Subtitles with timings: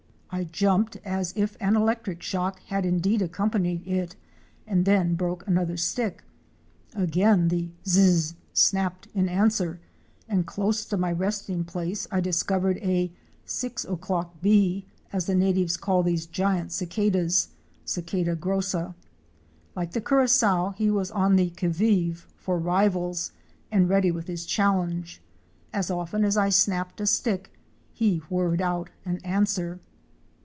[0.33, 4.15] I jumped as if an electric shock had indeed accompanied it,
[4.65, 6.23] and then broke another stick.
[6.95, 8.35] Again the zizs!
[8.53, 9.81] snapped in answer,
[10.29, 13.11] and close to my resting place I discovered a
[13.43, 17.49] "Six o'clock Bee,' as the natives call these giant cicadas
[17.83, 18.95] (Cicada grossa).
[19.75, 23.33] Like the Curassow, he was on the qui vive for rivals
[23.69, 25.21] and ready with his challenge.
[25.73, 27.51] As often as I snapped a stick,
[27.91, 29.81] he whirred out an answer.